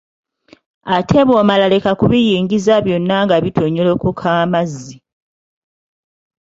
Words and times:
Ate 0.95 1.19
bw‘omala 1.27 1.65
leka 1.73 1.91
kubiyingiza 1.99 2.73
byonna 2.85 3.15
nga 3.25 3.35
bitonyolokoka 3.43 4.27
amazzi. 4.43 4.95